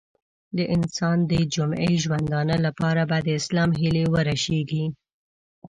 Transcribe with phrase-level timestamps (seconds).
[0.57, 4.85] د انسان د جمعي ژوندانه لپاره به د اسلام هیلې ورژېږي.